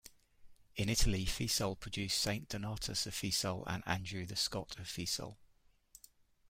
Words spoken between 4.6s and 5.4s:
of Fiesole.